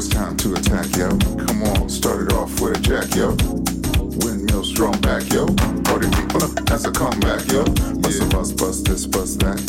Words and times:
it's 0.00 0.08
time 0.08 0.34
to 0.34 0.54
attack, 0.54 0.88
yo. 0.96 1.10
Come 1.44 1.62
on, 1.76 1.90
start 1.90 2.22
it 2.22 2.32
off 2.32 2.58
with 2.58 2.72
a 2.72 2.80
jack, 2.80 3.14
yo. 3.14 3.36
Windmill 4.24 4.64
strong 4.64 4.98
back, 5.02 5.28
yo. 5.28 5.44
Party 5.84 6.08
people, 6.16 6.40
that's 6.64 6.86
a 6.86 6.90
comeback, 6.90 7.44
yo. 7.52 7.64
Bust 8.00 8.18
yeah. 8.18 8.24
a 8.24 8.28
bus, 8.30 8.50
bust 8.52 8.86
this, 8.86 9.04
bust 9.04 9.40
that. 9.40 9.60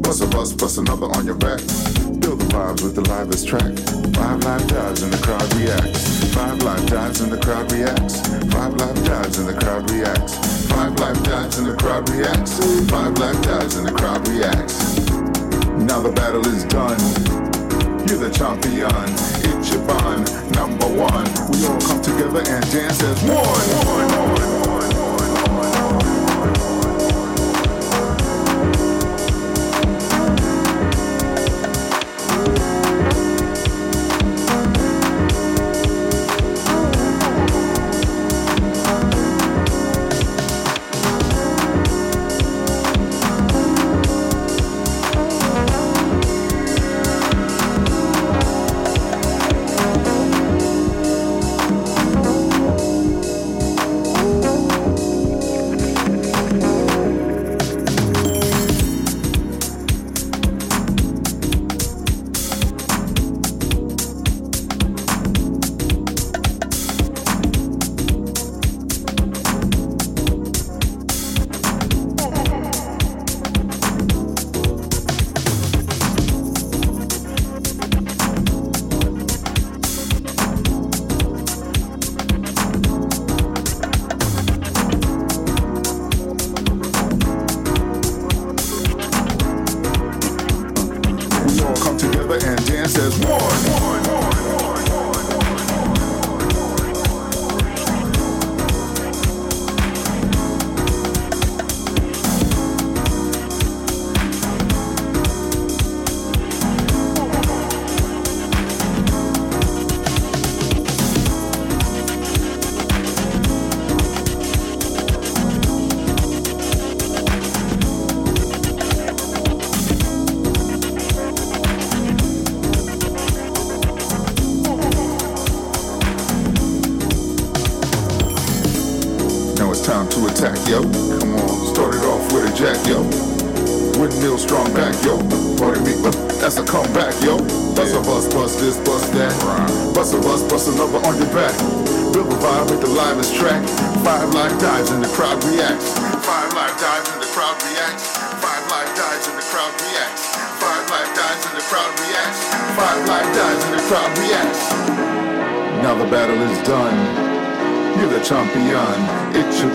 Bust 0.00 0.22
a 0.22 0.26
bus, 0.28 0.52
bust 0.52 0.78
another 0.78 1.06
on 1.18 1.26
your 1.26 1.34
back. 1.34 1.58
Build 2.22 2.38
the 2.38 2.46
vibes 2.54 2.84
with 2.84 2.94
the 2.94 3.02
livest 3.10 3.48
track. 3.48 3.74
Five 4.14 4.44
live 4.44 4.68
dives 4.68 5.02
and 5.02 5.12
the 5.12 5.18
crowd 5.18 5.50
reacts. 5.58 6.30
Five 6.30 6.62
live 6.62 6.86
dives 6.86 7.20
and 7.20 7.32
the 7.32 7.38
crowd 7.42 7.72
reacts. 7.72 8.20
Five 8.54 8.74
live 8.78 9.04
dives 9.04 9.38
and 9.38 9.48
the 9.48 9.58
crowd 9.58 9.90
reacts. 9.90 10.38
Five 10.70 10.94
live 11.00 11.22
dives 11.24 11.58
and 11.58 11.66
the 11.66 11.74
crowd 11.74 12.08
reacts. 12.08 12.54
Five 12.88 13.18
live 13.18 13.42
dives 13.42 13.74
and 13.74 13.88
the 13.88 13.92
crowd 13.92 14.28
reacts. 14.28 14.78
Now 15.74 16.00
the 16.00 16.12
battle 16.12 16.46
is 16.46 16.62
done. 16.66 17.41
You're 18.06 18.18
the 18.18 18.30
champion, 18.30 18.90
Ichiban, 19.46 20.54
number 20.56 20.86
one. 20.86 21.24
We 21.50 21.66
all 21.66 21.80
come 21.80 22.02
together 22.02 22.42
and 22.46 22.72
dance 22.72 23.02
as 23.02 23.22
one. 23.22 24.31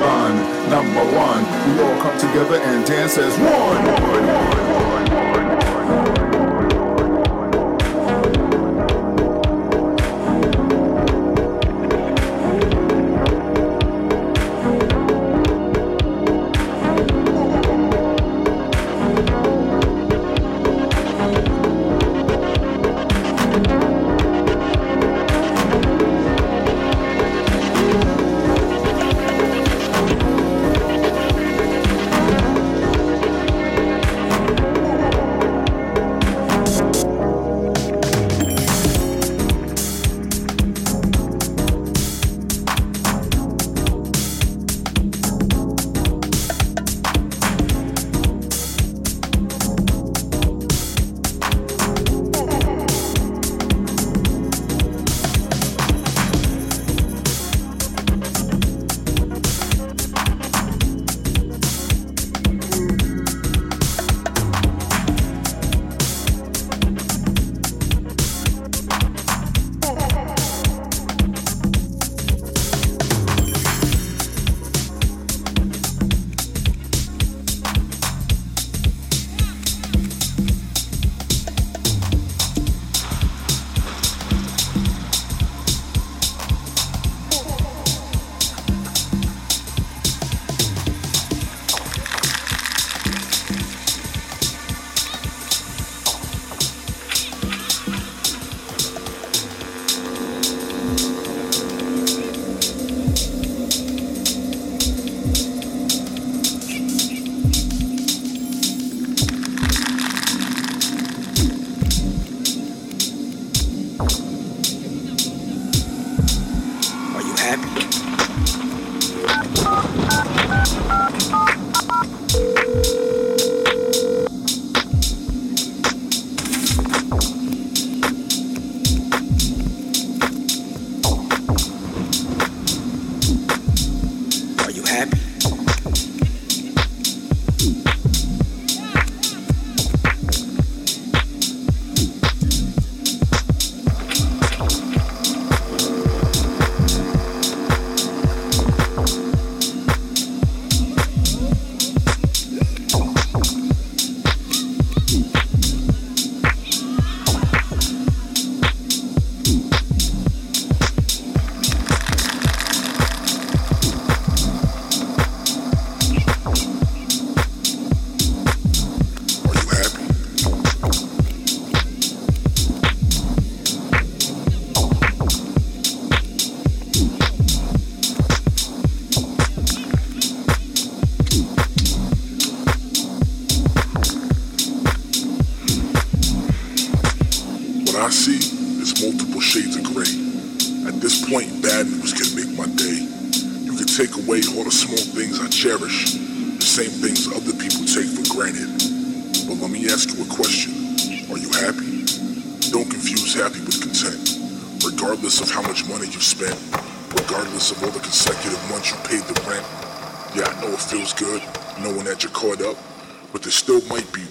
Bond, 0.07 0.39
number 0.71 1.03
one. 1.11 1.43
We 1.67 1.83
all 1.83 2.01
come 2.01 2.17
together 2.17 2.61
and 2.61 2.85
dance 2.85 3.17
as 3.17 3.37
one. 3.37 5.36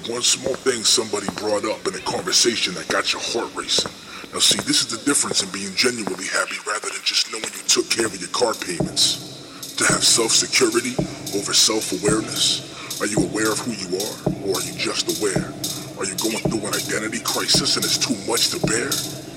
One 0.09 0.23
small 0.23 0.55
thing 0.55 0.85
somebody 0.85 1.27
brought 1.35 1.65
up 1.65 1.83
in 1.87 1.95
a 1.95 2.03
conversation 2.07 2.75
that 2.75 2.87
got 2.87 3.13
your 3.13 3.23
heart 3.23 3.51
racing. 3.57 3.91
Now, 4.31 4.39
see, 4.39 4.59
this 4.63 4.83
is 4.83 4.87
the 4.87 5.03
difference 5.03 5.43
in 5.43 5.51
being 5.51 5.75
genuinely 5.75 6.27
happy 6.31 6.57
rather 6.67 6.91
than 6.91 7.03
just 7.03 7.33
knowing 7.33 7.51
you 7.51 7.65
took 7.67 7.91
care 7.91 8.07
of 8.07 8.15
your 8.15 8.31
car 8.31 8.55
payments. 8.55 9.75
To 9.77 9.85
have 9.91 10.05
self 10.05 10.31
security 10.31 10.95
over 11.35 11.53
self 11.53 11.91
awareness. 11.91 12.63
Are 13.01 13.07
you 13.07 13.19
aware 13.19 13.51
of 13.51 13.59
who 13.59 13.75
you 13.75 13.99
are, 13.99 14.17
or 14.47 14.57
are 14.57 14.65
you 14.65 14.73
just 14.79 15.11
aware? 15.19 15.53
Are 15.99 16.07
you 16.07 16.17
going 16.23 16.41
through 16.49 16.65
an 16.65 16.75
identity 16.75 17.21
crisis 17.25 17.77
and 17.77 17.85
it's 17.85 17.99
too 17.99 18.17
much 18.31 18.55
to 18.55 18.61
bear? 18.67 18.89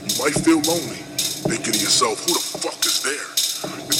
You 0.05 0.13
might 0.21 0.37
feel 0.37 0.61
lonely, 0.63 1.01
thinking 1.49 1.73
to 1.73 1.79
yourself, 1.79 2.23
who 2.23 2.33
the 2.33 2.59
fuck 2.61 2.79
is 2.85 3.01
there? 3.03 3.38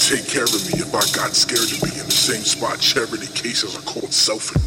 Take 0.09 0.27
care 0.27 0.43
of 0.43 0.65
me 0.65 0.79
if 0.81 0.87
I 0.95 1.05
got 1.15 1.35
scared 1.35 1.67
to 1.69 1.85
be 1.85 1.91
in 1.99 2.05
the 2.07 2.11
same 2.11 2.41
spot. 2.41 2.79
Charity 2.79 3.27
cases 3.27 3.77
are 3.77 3.81
called 3.81 4.09
selfing. 4.09 4.57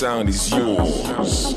sound 0.00 0.30
is 0.30 0.50
yours. 0.50 1.54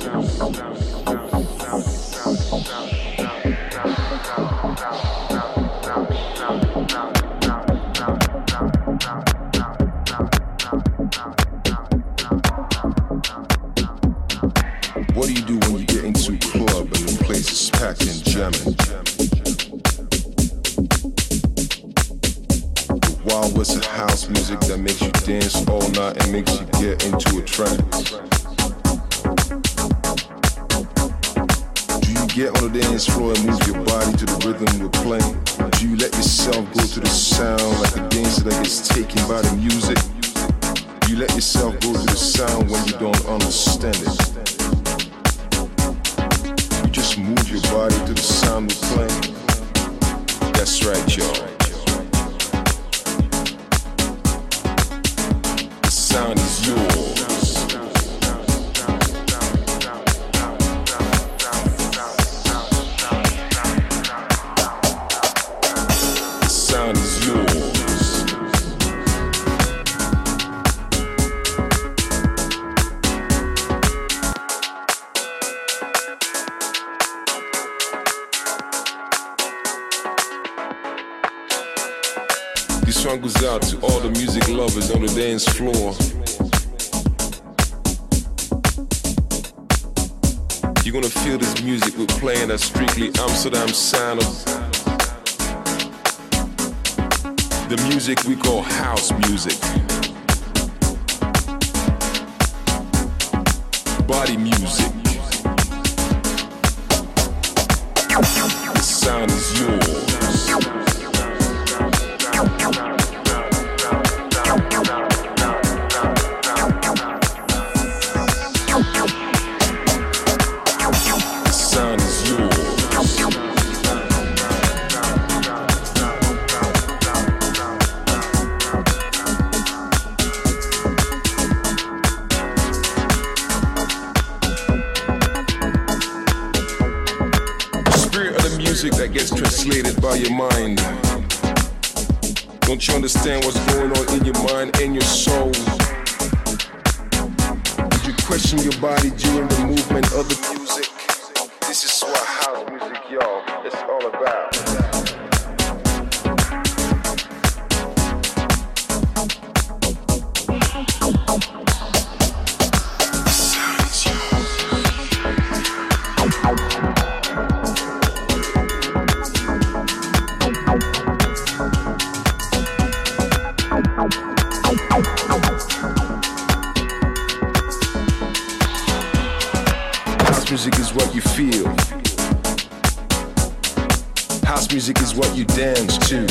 music 184.73 184.99
is 185.01 185.13
what 185.13 185.36
you 185.36 185.45
dance 185.45 185.99
to. 185.99 186.21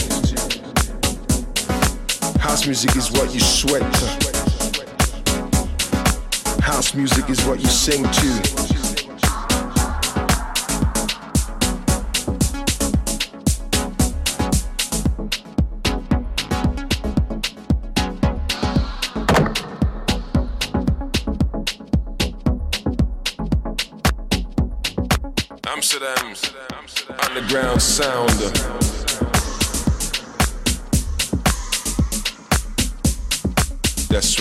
House 2.40 2.66
music 2.66 2.96
is 2.96 3.12
what 3.12 3.33
you 3.33 3.38
sweat 3.38 3.83
to. 3.94 4.07
House 6.61 6.92
music 6.92 7.31
is 7.31 7.44
what 7.44 7.61
you 7.61 7.66
sing 7.66 8.02
to. 8.02 8.82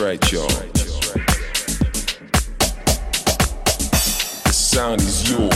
right, 0.02 0.32
y'all. 0.32 0.48
The 4.44 4.52
sound 4.52 5.02
is 5.02 5.30
yours. 5.30 5.51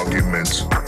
arguments. 0.00 0.79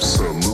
One 0.00 0.51